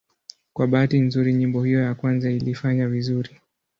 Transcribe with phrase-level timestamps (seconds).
[0.53, 3.29] Kwa bahati nzuri nyimbo hiyo ya kwanza ilifanya vizuri.